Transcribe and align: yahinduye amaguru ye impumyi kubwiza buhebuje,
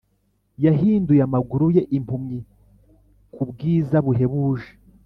yahinduye 0.63 1.21
amaguru 1.27 1.65
ye 1.75 1.81
impumyi 1.97 2.39
kubwiza 3.33 3.97
buhebuje, 4.05 4.69